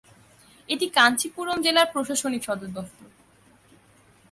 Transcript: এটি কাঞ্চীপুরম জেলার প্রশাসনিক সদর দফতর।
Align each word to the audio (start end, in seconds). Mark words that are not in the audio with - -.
এটি 0.69 0.85
কাঞ্চীপুরম 0.89 1.57
জেলার 1.61 1.87
প্রশাসনিক 1.93 2.41
সদর 2.47 2.69
দফতর। 2.75 3.09